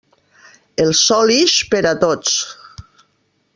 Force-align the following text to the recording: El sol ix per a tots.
El 0.85 0.89
sol 1.01 1.33
ix 1.35 1.55
per 1.75 1.83
a 1.93 1.93
tots. 2.07 2.35